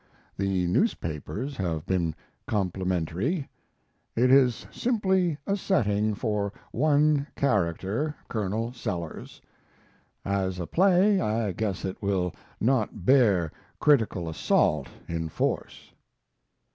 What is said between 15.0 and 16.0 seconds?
in force.